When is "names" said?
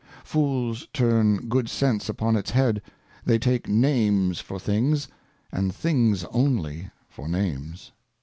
3.69-4.39, 7.29-7.91